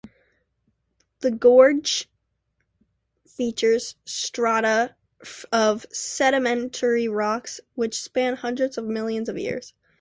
[1.19, 2.09] The gorge
[3.27, 4.95] features strata
[5.53, 9.75] of sedimentary rocks which span hundreds of millions of years.